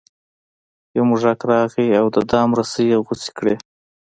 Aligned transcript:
یو 0.95 1.03
موږک 1.09 1.39
راغی 1.51 1.87
او 1.99 2.05
د 2.15 2.17
دام 2.31 2.49
رسۍ 2.57 2.85
یې 2.91 2.97
غوڅې 3.05 3.29
کړې. 3.37 3.55